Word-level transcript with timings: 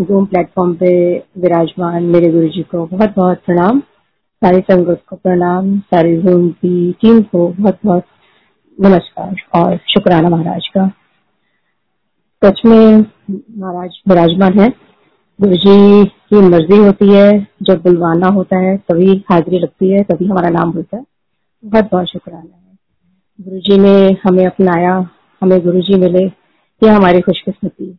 Zoom 0.00 0.24
platform 0.24 0.74
पे 0.74 1.18
विराजमान 1.38 2.02
मेरे 2.02 2.32
गुरु 2.32 2.48
जी 2.48 2.62
को 2.62 2.86
बहुत 2.86 3.14
बहुत 3.16 3.38
प्रणाम। 3.46 3.80
सारी 4.44 4.60
संगत 4.60 5.02
को 5.08 5.16
प्रणाम, 5.16 5.78
सारी 5.78 6.16
जूम 6.16 6.48
की 6.48 6.92
टीम 6.92 7.22
को 7.22 7.48
बहुत 7.48 7.78
बहुत 7.84 8.04
नमस्कार 8.80 9.36
और 9.54 9.76
शुक्राना 9.76 10.28
महाराज 10.28 10.68
का। 10.68 10.88
सच 12.44 12.62
में 12.66 13.04
महाराज 13.58 14.00
विराजमान 14.08 14.60
है। 14.60 14.68
गुरु 15.40 15.54
जी 15.54 16.04
की 16.04 16.36
मर्ज़ी 16.36 16.76
होती 16.76 17.08
है, 17.08 17.46
जब 17.62 17.82
बुलवाना 17.82 18.26
होता 18.26 18.58
है, 18.58 18.76
तभी 18.76 19.24
हाजिरी 19.30 19.58
लगती 19.58 19.90
है, 19.90 20.02
तभी 20.02 20.26
हमारा 20.26 20.50
नाम 20.50 20.70
होता 20.70 20.96
है। 20.96 21.04
बहुत 21.64 21.88
बहुत 21.92 22.06
शुक्राना 22.06 22.56
है। 22.56 22.78
गुरु 23.40 23.58
जी 23.58 23.78
ने 23.78 24.16
हमें 24.24 24.46
अपनाया, 24.46 25.08
हमें 25.42 25.60
गुरु 25.60 25.80
जी 25.80 25.98
मिले 25.98 26.24
ये 26.82 26.88
हमारी 26.88 27.20
खुशकिस्मती 27.20 27.98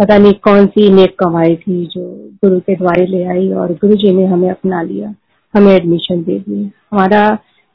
पता 0.00 0.16
नहीं 0.18 0.32
कौन 0.32 0.66
सी 0.66 0.88
नेक 0.90 1.18
कमाई 1.18 1.56
थी 1.56 1.84
जो 1.86 2.02
गुरु 2.44 2.60
के 2.60 2.74
द्वारे 2.74 3.06
ले 3.06 3.24
आई 3.24 3.50
और 3.52 3.72
गुरु 3.72 3.94
जी 3.94 4.12
ने 4.12 4.24
हमें 4.24 4.50
अपना 4.50 4.82
लिया, 4.82 5.14
हमें 5.54 5.72
एडमिशन 5.72 6.22
दे 6.22 6.38
दी। 6.38 6.62
हमारा 6.92 7.28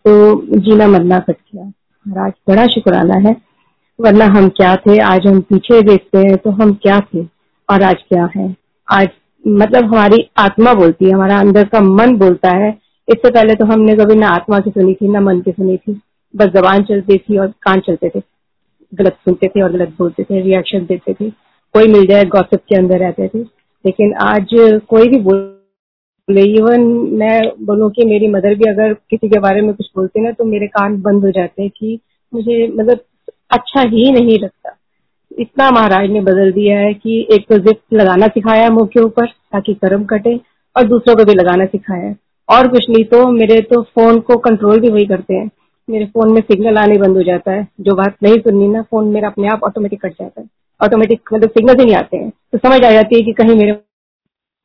तो 0.06 0.42
जीना 0.60 0.88
मरना 0.88 1.20
कट 1.20 1.36
गया। 1.54 1.64
महाराज, 1.64 2.34
बड़ा 2.50 2.66
शुक्राना 2.68 3.16
है। 3.16 3.36
वरना 4.00 4.26
हम 4.26 4.50
क्या 4.50 4.76
थे? 4.76 4.98
आज 5.00 5.28
हम 5.28 5.40
पीछे 5.42 5.82
देखते 5.82 6.18
हैं 6.18 6.38
तो 6.38 6.52
हम 6.52 6.74
क्या 6.74 7.00
थे? 7.00 7.24
और 7.70 7.84
आज 7.84 8.04
क्या 8.10 8.30
है? 8.38 8.56
आज 8.88 9.10
मतलब 9.48 9.86
हमारी 9.86 10.30
आत्मा 10.38 10.74
बोलती 10.74 11.06
है, 11.06 11.12
हमारा 11.12 11.40
अंदर 11.40 11.64
का 11.64 11.82
मन 11.82 12.18
बोलता 12.18 12.50
है। 12.50 12.70
इससे 13.08 13.32
पहले 13.32 13.56
तो 13.56 13.66
हमने 13.66 13.96
कभी 13.96 14.16
ना 14.16 14.30
आत्मा 14.30 14.60
की 14.60 14.70
सुनी 14.70 14.94
थी, 14.94 15.08
ना 15.08 15.20
मन 15.20 15.42
की 15.42 15.52
सुनी 15.52 15.78
थी। 15.78 16.00
बस 16.36 16.46
जबान 16.46 16.84
चलती 16.84 17.18
थी 17.18 17.38
और 17.38 17.48
कान 17.48 17.80
चलते 17.80 18.10
थे। 18.16 18.22
गलत 18.94 19.14
सुनते 19.14 19.48
थे 19.48 19.62
और 19.62 19.72
गलत 19.72 19.96
बोलते 20.00 20.24
थे 20.24 20.42
रिएक्शन 20.42 20.86
देते 20.86 21.14
थे। 21.14 21.45
कोई 21.76 21.88
मिल 21.88 22.06
जाए 22.08 22.26
गॉसिप 22.26 22.60
के 22.70 22.76
अंदर 22.76 23.00
रहते 23.00 23.28
थे। 23.28 23.40
लेकिन 23.86 24.14
आज 24.22 24.50
कोई 24.90 25.08
भी 25.10 25.20
बोले 25.20 26.42
इवन 26.52 26.82
मैं 27.20 27.40
बोलूँ 27.66 27.90
कि 27.92 28.06
मेरी 28.06 28.28
मदर 28.28 28.56
भी 28.56 28.70
अगर 28.72 28.94
किसी 28.94 29.30
के 29.30 29.40
बारे 29.40 29.62
में 29.62 29.74
कुछ 29.76 29.90
बोलती 29.96 30.22
ना 30.22 30.32
तो 30.32 30.44
मेरे 30.44 30.68
कान 30.68 31.02
बंद 31.02 31.26
हो 31.26 31.32
जाते 31.32 31.62
हैं 31.62 31.72
कि 31.78 32.00
मुझे 32.34 32.68
मतलब 32.68 33.00
अच्छा 33.52 33.82
ही 33.82 34.12
नहीं 34.12 34.38
लगता। 34.40 34.76
इतना 35.40 35.70
महाराज 35.72 36.10
ने 36.10 36.22
बदल 36.22 36.52
दिया 36.52 36.78
है 36.80 36.94
कि 36.94 37.28
एक 37.32 37.46
तो 37.50 37.58
जिप 37.58 37.80
लगाना 37.94 38.28
सिखाया 38.28 38.70
मुँह 38.70 38.88
के 38.88 39.00
ऊपर, 39.00 39.26
ताकि 39.26 39.74
कर्म 39.74 40.04
कटे, 40.06 40.40
और 40.76 40.84
दूसरों 40.84 41.16
को 41.16 41.26
भी 41.26 41.34
लगाना 41.34 41.66
सिखाया। 41.66 42.04
है 42.04 42.16
और 42.50 42.68
कुछ 42.68 42.90
नहीं 42.90 43.04
तो 43.06 43.28
मेरे 43.32 43.62
तो 43.62 43.82
फ़ोन 43.82 44.20
को 44.20 44.38
कंट्रोल 44.38 44.80
भी 44.80 44.90
वही 44.90 45.06
करते 45.06 45.34
हैं। 45.34 45.50
मेरे 45.90 46.06
फ़ोन 46.06 46.34
में 46.34 46.42
सिग्नल 46.42 46.78
आने 46.78 46.98
बंद 46.98 47.18
हो 47.18 47.24
जाता 47.24 47.52
है। 47.52 47.68
जो 47.82 47.96
बात 47.96 48.16
नहीं 48.24 48.38
सुननी 48.38 48.68
ना 48.68 48.82
फ़ोन 48.82 49.08
मेरा 49.08 49.28
अपने 49.28 49.48
आप 49.48 49.64
ऑटोमेटिक 49.64 50.02
कट 50.02 50.12
जाता 50.12 50.42
है। 50.42 50.48
ऑटोमेटिक 50.86 51.34
मतलब 51.34 51.50
सिग्नल 51.50 51.80
ही 51.80 51.86
नहीं 51.86 51.96
आते 51.96 52.18
हैं। 52.18 52.30
तो 52.30 52.58
समझ 52.60 52.84
आ 52.84 52.92
जाती 52.92 53.16
है 53.16 53.22
कि 53.22 53.34
कहीं 53.34 53.56
मेरे 53.58 53.78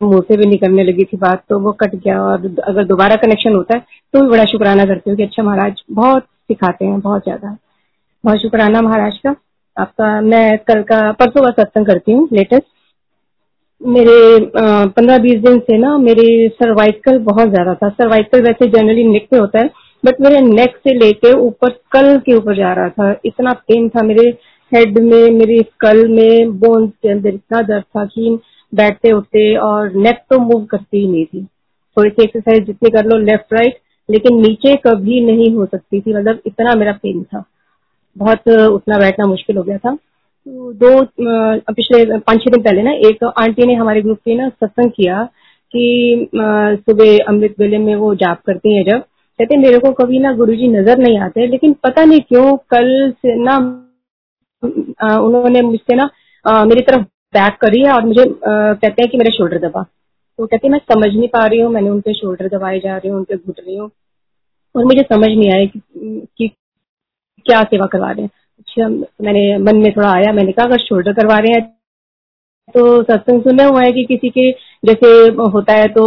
मुँह 0.00 0.20
से 0.22 0.36
भी 0.36 0.46
निकलने 0.46 0.84
लगी 0.84 1.04
थी 1.04 1.16
बात 1.18 1.42
तो 1.48 1.58
वो 1.60 1.72
कट 1.80 1.94
गया 1.96 2.20
और 2.22 2.46
अगर 2.64 2.84
दोबारा 2.86 3.16
कनेक्शन 3.18 3.54
होता 3.54 3.76
है 3.76 3.84
तो 4.14 4.20
भी 4.20 4.28
बड़ा 4.28 4.44
शुक्राना 4.46 4.84
करती 4.86 5.10
हूँ 5.10 5.16
कि 5.16 5.22
अच्छा 5.22 5.42
महाराज, 5.42 5.82
बहुत 5.92 6.22
सिखाते 6.22 6.84
हैं, 6.84 7.00
बहुत 7.00 7.22
ज़्यादा। 7.24 7.56
बहुत 8.24 8.38
शुक्राना 8.38 8.80
महाराज 8.82 9.18
का। 9.18 9.34
आपका, 9.76 10.20
मैं 10.20 10.58
कल 10.60 10.82
का, 10.84 11.00
परसों 11.12 11.42
का 11.42 11.50
सत्संग 11.52 11.86
करती 11.86 12.12
हूँ 12.12 12.28
लेटेस्ट 12.32 12.66
मेरे 13.80 14.38
पंद्रह 14.56 15.18
बीस 15.18 15.38
दिन 15.40 15.58
से 15.60 15.76
ना, 15.78 15.96
मेरे 15.98 16.48
सर्वाइकल 16.54 17.18
बहुत 17.20 17.48
ज़्यादा 17.50 17.74
था। 17.74 17.88
सर्वाइकल 17.90 18.42
वैसे 18.42 18.66
जनरली 18.70 19.04
नेक 19.04 19.28
पे 19.30 19.36
होता 19.36 19.58
है 19.58 19.70
बट 20.04 20.20
मेरे 20.20 20.40
नेक 20.42 20.76
से 20.78 20.94
लेके 20.96 21.32
ऊपर 21.38 21.70
कल 21.92 22.16
के 22.26 22.34
ऊपर 22.34 22.56
जा 22.56 22.72
रहा 22.72 22.88
था। 22.90 23.14
इतना 23.24 23.52
पेन 23.68 23.88
था 23.88 24.02
मेरे 24.04 24.30
हेड 24.72 24.98
में, 25.00 25.30
मेरी 25.30 25.58
स्कल 25.60 26.06
में 26.08 26.58
बोन्स 26.58 26.90
के 27.02 27.08
अंदर 27.08 27.34
इतना 27.34 27.60
दर्द 27.62 27.84
था 27.86 28.04
कि 28.06 28.38
बैठते 28.72 29.12
उठते 29.12 29.54
और 29.58 29.92
नेक 29.96 30.18
तो 30.30 30.38
मूव 30.40 30.64
करती 30.64 30.98
ही 30.98 31.06
नहीं 31.06 31.24
थी। 31.24 31.44
थोड़ी 31.96 32.10
सी 32.10 32.22
एक्सरसाइज 32.24 32.66
जितनी 32.66 32.90
कर 32.90 33.06
लो 33.06 33.18
लेफ़्ट 33.20 33.54
राइट 33.54 33.78
लेकिन 34.08 34.40
नीचे 34.40 34.74
कभी 34.86 35.20
नहीं 35.24 35.50
हो 35.54 35.66
सकती 35.66 36.00
थी 36.00 36.14
मतलब 36.14 36.40
इतना 36.46 36.74
मेरा 36.74 36.92
पेन 37.02 37.22
था। 37.24 37.44
बहुत 38.16 38.48
उतना 38.48 38.98
बैठना 38.98 39.26
मुश्किल 39.26 39.56
हो 39.56 39.62
गया 39.62 39.78
था। 39.78 39.94
तो 39.94 40.72
दो 40.74 41.02
पिछले 41.72 42.04
पाँच 42.18 42.38
छह 42.38 42.50
दिन 42.50 42.62
पहले 42.62 42.82
ना, 42.82 42.90
एक 42.90 43.24
आंटी 43.24 43.66
ने 43.66 43.74
हमारे 43.74 44.02
ग्रुप 44.02 44.18
के 44.18 44.34
ना 44.34 44.48
सत्संग 44.48 44.90
किया 44.90 45.24
कि 45.74 46.28
सुबह 46.34 47.24
अमृत 47.28 47.54
वेले 47.60 47.78
में 47.78 47.94
वो 47.96 48.14
जाप 48.16 48.40
करती 48.46 48.76
है 48.76 48.82
जब। 48.84 49.00
कहते 49.38 49.56
मेरे 49.58 49.78
को 49.78 49.92
कभी 49.94 50.18
ना 50.18 50.32
गुरुजी 50.36 50.68
नज़र 50.68 50.98
नहीं 50.98 51.18
आते, 51.18 51.46
लेकिन 51.46 51.72
पता 51.84 52.04
नहीं 52.04 52.20
क्यों 52.20 52.56
कल 52.70 53.10
से 53.12 53.34
ना 53.36 53.58
उन्होंने 54.62 55.62
मुझसे 55.62 55.94
ना 55.94 56.10
मेरी 56.64 56.80
तरफ़ 56.82 57.02
बैक 57.34 57.56
करी 57.60 57.80
है 57.82 57.92
और 57.92 58.04
मुझे 58.04 58.24
कहते 58.26 59.02
हैं 59.02 59.10
कि 59.10 59.18
मेरे 59.18 59.30
शोल्डर 59.32 59.58
दबा। 59.68 59.82
तो 59.82 60.46
कहते 60.46 60.66
हैं 60.66 60.72
मैं 60.72 60.78
समझ 60.92 61.08
नहीं 61.14 61.28
पा 61.28 61.44
रही 61.46 61.60
हूँ 61.60 61.72
मैंने 61.72 61.88
उनके 61.90 62.12
शोल्डर 62.14 62.48
दबाए 62.56 62.78
जा 62.80 62.96
रही 62.96 63.08
हूँ 63.08 63.18
उनके 63.18 63.36
घुट 63.36 63.60
रही 63.60 63.76
हूँ। 63.76 63.90
और 64.74 64.84
मुझे 64.84 65.02
समझ 65.02 65.28
नहीं 65.28 65.50
आया 65.52 65.64
कि, 65.64 65.80
कि 66.38 66.48
क्या 67.46 67.62
सेवा 67.64 67.86
करवा 67.92 68.10
रहे 68.10 68.22
हैं। 68.22 68.30
अच्छा 68.58 68.88
मैंने 69.24 69.42
मन 69.58 69.76
में 69.82 69.92
थोड़ा 69.92 70.10
आया 70.12 70.32
मैंने 70.32 70.52
कहा 70.52 70.66
अगर 70.66 70.78
शोल्डर 70.78 71.12
करवा 71.12 71.38
रहे 71.38 71.52
हैं 71.52 71.68
तो 72.74 73.02
सत्संग 73.02 73.42
सुना 73.42 73.64
हुआ 73.66 73.82
है 73.82 73.92
कि 73.92 74.04
किसी 74.04 74.28
के 74.30 74.50
जैसे 74.84 75.06
होता 75.54 75.72
है 75.74 75.86
तो 75.94 76.04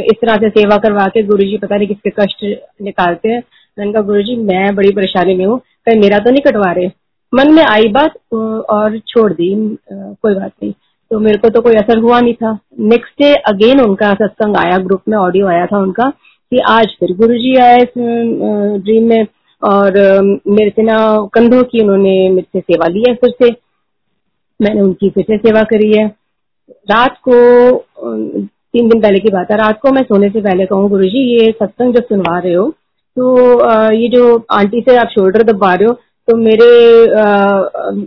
इस 0.00 0.20
तरह 0.20 0.36
से 0.42 0.48
सेवा 0.50 0.76
करवा 0.78 1.06
के 1.14 1.22
गुरु 1.26 1.44
जी 1.44 1.56
पता 1.58 1.76
नहीं 1.76 1.88
किसके 1.88 2.10
कष्ट 2.18 2.44
निकालते 2.82 3.28
हैं। 3.28 3.42
मैंने 3.78 3.92
कहा 3.92 4.02
गुरु 4.02 4.22
जी 4.22 4.36
मैं 4.42 4.74
बड़ी 4.76 4.90
परेशानी 4.94 5.34
में 5.36 5.44
हूँ 5.46 5.58
कहीं 5.58 6.00
मेरा 6.00 6.18
तो 6.18 6.30
नहीं 6.30 6.42
कटवा 6.42 6.70
रहे। 6.72 6.88
मन 7.34 7.52
में 7.52 7.62
आई 7.64 7.88
बात 7.92 8.14
और 8.34 8.98
छोड़ 9.08 9.32
दी 9.32 9.54
कोई 9.92 10.34
बात 10.34 10.50
नहीं। 10.52 10.72
तो 11.10 11.18
मेरे 11.20 11.38
को 11.38 11.48
तो 11.48 11.60
कोई 11.60 11.74
असर 11.76 11.98
हुआ 12.00 12.20
नहीं 12.20 12.34
था। 12.34 12.58
नेक्स्ट 12.82 13.22
डे 13.22 13.32
अगेन 13.48 13.80
उनका 13.80 14.12
सत्संग 14.14 14.56
आया 14.56 14.78
ग्रुप 14.80 15.02
में 15.08 15.16
ऑडियो 15.18 15.46
आया 15.48 15.66
था 15.66 15.78
उनका, 15.78 16.08
कि 16.08 16.58
आज 16.68 16.96
फिर 17.00 17.12
गुरु 17.16 17.34
जी 17.36 17.54
आए 17.60 17.78
ड्रीम 17.96 19.08
में, 19.08 19.26
और 19.62 19.92
मेरे 20.48 20.70
से 20.70 20.82
ना 20.82 20.96
कंधों 21.34 21.62
की 21.64 21.80
उन्होंने 21.82 22.16
मेरे 22.30 22.46
से 22.52 22.60
सेवा 22.62 22.88
ली 22.88 23.04
है 23.08 23.14
फिर 23.16 23.30
से। 23.32 23.50
मैंने 24.60 24.80
उनकी 24.80 25.10
फिर 25.10 25.24
से 25.24 25.36
सेवा 25.38 25.62
करी 25.64 25.92
है। 25.92 26.06
रात 26.90 27.16
को 27.28 27.34
तीन 28.74 28.88
दिन 28.88 29.00
पहले 29.00 29.18
की 29.18 29.30
बात 29.30 29.50
है, 29.50 29.56
रात 29.58 29.78
को 29.80 29.90
मैं 29.92 30.02
सोने 30.04 30.28
से 30.30 30.40
पहले 30.40 30.66
कहूँ 30.66 30.88
गुरु 30.90 31.02
जी 31.04 31.22
ये 31.32 31.50
सत्संग 31.52 31.94
जब 31.94 32.04
सुनवा 32.04 32.38
रहे 32.38 32.54
हो 32.54 32.68
तो 33.16 33.92
ये 33.92 34.08
जो 34.08 34.24
आंटी 34.52 34.80
से 34.80 34.96
आप 34.96 35.08
शोल्डर 35.10 35.42
दबा 35.44 35.74
रहे 35.74 35.88
हो 35.88 35.92
तो 36.28 36.36
मेरे 36.36 36.66
आ, 37.14 37.60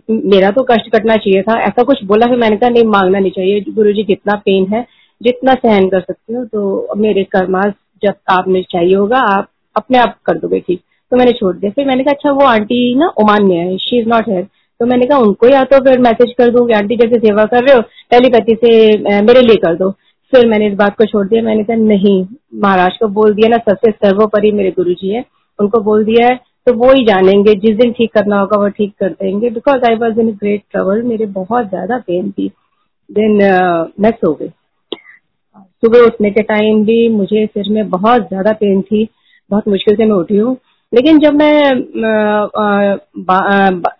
मेरा 0.10 0.50
तो 0.52 0.64
कष्ट 0.72 0.90
कटना 0.96 1.16
चाहिए 1.16 1.42
था। 1.42 1.60
ऐसा 1.62 1.84
कुछ 1.84 2.04
बोला 2.06 2.28
फिर 2.28 2.38
मैंने 2.38 2.58
कहा 2.58 2.70
नहीं 2.70 2.84
मांगना 2.88 3.20
नहीं 3.20 3.32
चाहिए। 3.32 3.62
गुरु 3.70 3.92
जी 3.94 4.04
जितना 4.04 4.36
पेन 4.46 4.66
है 4.74 4.86
जितना 5.22 5.54
सहन 5.56 5.88
कर 5.90 6.00
सकते 6.02 6.34
हो 6.34 6.44
तो 6.46 6.96
मेरे 6.98 7.24
कर्मास 7.32 7.74
जब 8.04 8.14
आपने 8.30 8.62
चाहिए 8.72 8.96
होगा 8.96 9.20
आप 9.30 9.48
अपने 9.76 9.98
आप 9.98 10.18
कर 10.26 10.38
दोगे 10.38 10.60
ठीक। 10.60 10.82
तो 11.12 11.18
मैंने 11.18 11.32
छोड़ 11.34 11.56
दिया। 11.56 11.72
फिर 11.72 11.86
मैंने 11.88 12.04
कहा 12.04 12.14
अच्छा 12.14 12.32
वो 12.32 12.46
आंटी 12.46 12.96
ना 13.00 13.08
ओमान 13.22 13.46
में 13.46 13.56
है 13.56 13.78
शी 13.78 14.00
इज़ 14.00 14.08
नॉट 14.10 14.28
हेयर 14.30 14.44
तो 14.80 14.86
मैंने 14.86 15.06
कहा 15.06 15.18
उनको 15.20 15.48
या 15.48 15.64
तो 15.66 15.80
फिर 15.86 16.00
मैसेज 16.00 16.34
कर 16.38 16.50
दूँगी 16.52 16.74
आंटी 16.74 16.96
जैसे 16.98 17.20
सेवा 17.20 17.46
कर 17.46 17.64
रहे 17.64 17.76
हो 17.76 17.82
टेलीपैथी 18.12 18.56
से 18.56 19.22
मेरे 19.22 19.42
लिए 19.42 19.56
कर 19.64 19.76
दो। 19.76 19.90
फिर 20.34 20.48
मैंने 20.48 20.68
इस 20.68 20.74
बात 20.78 20.96
को 20.98 21.06
छोड़ 21.06 21.26
दिया। 21.28 21.42
मैंने 21.44 21.64
कहा 21.64 21.76
नहीं 21.78 22.16
महाराज 22.62 22.98
को 22.98 23.08
बोल 23.14 23.34
दिया 23.36 23.50
ना 23.50 23.58
सबसे 23.70 23.92
सर्वोपरि 23.94 24.52
मेरे 24.52 24.72
गुरु 24.78 24.94
जी 24.94 25.10
है। 25.10 25.24
उनको 25.60 25.80
बोल 25.82 26.04
दिया 26.06 26.28
है 26.28 26.40
तो 26.68 26.74
वो 26.74 26.92
ही 26.92 27.06
जानेंगे 27.06 27.54
जिस 27.56 27.76
दिन 27.78 27.92
ठीक 27.92 28.14
करना 28.14 28.40
होगा 28.40 28.58
वो 28.60 28.68
ठीक 28.70 28.94
कर 29.00 29.10
देंगे। 29.12 29.50
Because 29.50 29.86
I 29.86 29.96
was 29.96 30.20
in 30.20 30.32
great 30.34 30.62
trouble 30.72 31.02
मेरे 31.02 31.26
बहुत 31.34 31.70
ज़्यादा 31.70 31.98
पेन 31.98 32.32
थी। 32.32 32.48
देन 33.10 33.38
uh, 33.40 33.92
मैं 34.00 34.12
सो 34.12 34.34
गई। 34.34 34.50
सुबह 35.56 36.06
उठने 36.06 36.32
के 36.32 36.42
टाइम 36.44 36.84
भी 36.86 37.08
मुझे 37.10 37.46
सिर 37.46 37.70
में 37.74 37.90
बहुत 37.90 38.28
ज़्यादा 38.28 38.52
पेन 38.54 38.82
थी। 38.82 39.08
बहुत 39.52 39.68
मुश्किल 39.68 39.96
से 39.96 40.06
मैं 40.06 40.16
उठी 40.16 40.38
हूँ। 40.38 40.56
लेकिन 40.94 41.20
जब 41.20 41.34
मैं 41.34 41.74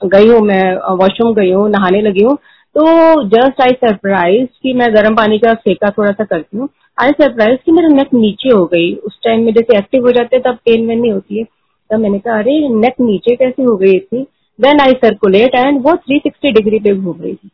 गई 0.06 0.28
हूँ 0.28 0.40
मैं 0.42 0.64
वॉशरूम 0.98 1.34
गई 1.34 1.52
हूँ 1.52 1.70
नहाने 1.70 2.02
लगी 2.02 2.24
हूँ 2.24 2.36
तो 2.76 3.24
जस्ट 3.30 3.62
आई 3.62 3.72
सरप्राइज़ 3.74 4.48
कि 4.64 4.74
मैं 4.74 4.94
गर्म 4.96 5.16
पानी 5.16 5.38
का 5.40 5.54
सेका 5.54 5.90
थोड़ा 5.90 6.12
सा 6.12 6.24
करती 6.24 6.58
हूँ। 6.58 6.70
आई 6.98 7.12
सरप्राइज़ 7.12 7.58
कि 7.66 7.72
मेरा 7.72 7.88
नेक 7.88 8.14
नीचे 8.14 8.50
हो 8.50 8.66
गई। 8.66 8.94
उस 9.06 9.20
टाइम 9.24 9.44
में 9.46 9.54
जैसे 9.54 9.78
एक्टिव 9.78 10.06
हो 10.06 10.12
जाते 10.12 10.36
हैं 10.36 10.44
तब 10.44 10.58
पेन 10.66 10.88
वेन 10.88 11.00
नहीं 11.00 11.12
होती 11.12 11.40
है। 11.40 11.46
तब 11.90 12.00
मैंने 12.00 12.20
कहा, 12.20 12.40
अरे 12.40 12.70
नेक 12.70 12.94
नीचे 13.02 13.36
कैसे 13.36 13.64
हो 13.64 13.76
गई 13.78 14.00
थी 14.00 14.24
देन 14.60 14.80
आई 14.82 14.94
सर्कुलेट 14.94 15.56
एंड 15.56 15.82
वो 15.82 15.94
360 16.04 16.52
डिग्री 16.54 16.80
पे 16.80 16.94
घूम 16.96 17.22
रही 17.22 17.34
थी। 17.34 17.50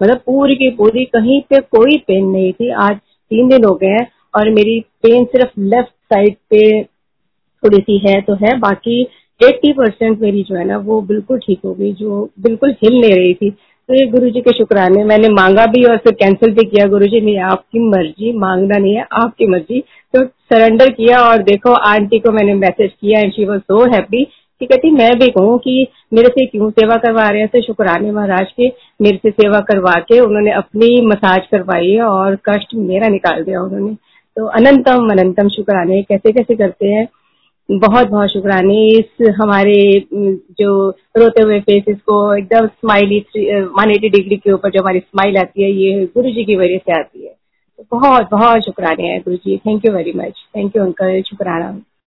मतलब 0.00 0.16
पूरी 0.16 0.54
की 0.54 0.70
पूरी 0.70 1.04
कहीं 1.04 1.40
पे 1.50 1.60
कोई 1.76 1.96
पेन 1.98 2.24
नहीं 2.26 2.52
थी। 2.52 2.70
आज 2.70 2.96
तीन 2.96 3.48
दिन 3.48 3.64
हो 3.64 3.74
गए 3.74 3.88
हैं 3.88 4.06
और 4.34 4.50
मेरी 4.50 4.78
पेन 5.02 5.24
सिर्फ़ 5.24 5.60
लेफ़्ट 5.60 5.90
साइड 6.12 6.36
पे 6.50 6.82
थोड़ी 6.82 7.78
सी 7.78 7.98
है 7.98 8.20
तो 8.20 8.34
है। 8.34 8.58
बाकी 8.58 9.02
एट्टी 9.40 9.72
परसेंट 9.72 10.20
मेरी 10.20 10.42
जो 10.42 10.54
है 10.54 10.64
ना, 10.64 10.76
वो 10.78 11.00
बिल्कुल 11.02 11.38
ठीक 11.38 11.60
हो 11.64 11.74
गई, 11.74 11.92
जो 11.92 12.30
बिल्कुल 12.40 12.74
हिल 12.82 13.00
नहीं 13.00 13.14
रही 13.14 13.34
थी। 13.34 13.50
तो 13.88 13.94
ये 13.94 14.06
गुरु 14.06 14.28
जी 14.30 14.40
के 14.40 14.52
शुक्राने। 14.52 15.04
मैंने 15.04 15.28
मांगा 15.30 15.64
भी 15.66 15.82
और 15.84 15.96
फिर 15.96 16.12
कैंसिल 16.14 16.52
भी 16.54 16.64
किया। 16.66 16.86
गुरु 16.88 17.06
जी 17.06 17.20
नहीं, 17.20 17.38
आपकी 17.40 17.78
मर्ज़ी, 17.88 18.32
मांगना 18.38 18.78
नहीं 18.78 18.94
है, 18.94 19.06
आपकी 19.14 19.46
मर्ज़ी। 19.46 19.80
तो 20.14 20.24
सरेंडर 20.24 20.90
किया 20.90 21.18
और 21.20 21.42
देखो 21.42 21.72
आंटी 21.86 22.18
को 22.18 22.32
मैंने 22.32 22.54
मैसेज 22.56 22.90
किया 22.90 23.20
and 23.20 23.32
she 23.32 23.44
was 23.44 23.60
so 23.60 23.84
happy 23.94 24.24
कि 24.60 24.66
कहती, 24.66 24.90
मैं 24.90 25.10
भी 25.18 25.26
कहूँ 25.28 25.58
कि 25.58 25.86
मेरे 26.12 26.28
से 26.28 26.44
क्यों 26.46 26.70
सेवा 26.70 26.96
करवा 26.96 27.28
रहे 27.28 27.46
थे 27.46 27.62
शुक्राने 27.62 28.10
महाराज 28.10 28.52
के, 28.52 28.68
मेरे 29.02 29.16
से 29.16 29.30
सेवा 29.30 29.60
करवा 29.60 29.94
के 30.08 30.18
उन्होंने 30.20 30.50
अपनी 30.52 31.06
मसाज 31.06 31.46
करवाई 31.50 31.96
और 32.00 32.36
कष्ट 32.48 32.74
मेरा 32.74 33.08
निकाल 33.08 33.42
दिया 33.44 33.62
उन्होंने। 33.62 33.94
तो 34.36 34.46
अनंतम 34.48 35.10
अनंतम 35.10 35.48
शुक्राने। 35.48 36.02
कैसे 36.02 36.32
कैसे 36.32 36.54
करते 36.54 36.88
हैं? 36.88 37.06
बहुत 37.68 38.08
बहुत 38.08 38.28
शुक्राने। 38.28 38.76
इस 38.88 39.34
हमारे 39.40 39.74
जो 40.60 40.88
रोते 41.18 41.42
हुए 41.42 41.58
फेसेस 41.60 41.96
को 42.00 42.16
एकदम 42.34 42.66
स्माइली 42.66 43.18
वन 43.78 43.90
एटी 43.90 44.08
डिग्री 44.08 44.36
के 44.36 44.52
ऊपर 44.52 44.70
जो 44.70 44.80
हमारी 44.80 45.00
स्माइल 45.00 45.36
आती 45.38 45.62
है, 45.62 45.70
ये 45.72 46.04
गुरु 46.06 46.30
जी 46.30 46.44
की 46.44 46.56
वजह 46.56 46.78
से 46.78 46.98
आती 46.98 47.24
है। 47.24 47.34
तो 47.78 47.84
बहुत 47.92 48.28
बहुत 48.30 48.64
शुक्राने 48.64 49.08
है 49.08 49.18
Guru 49.20 49.36
ji 49.36 49.56
thank 49.58 49.84
you 49.86 49.92
very 49.92 50.12
much 50.16 50.44
thank 50.56 50.76
you 50.76 50.82
uncle 50.84 51.20
शुक्राना। 51.22 51.70